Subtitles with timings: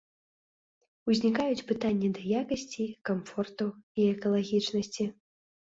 [1.13, 5.03] Узнікаюць пытанні да якасці, камфорту і экалагічнасці.